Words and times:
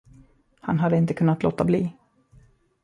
Han 0.61 0.79
hade 0.79 0.97
inte 0.97 1.13
kunnat 1.13 1.43
låta 1.43 1.63
bli. 1.65 1.93